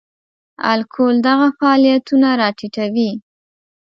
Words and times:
الکول 0.71 1.15
دغه 1.27 1.47
فعالیتونه 1.57 2.29
را 2.39 2.49
ټیټوي. 2.57 3.11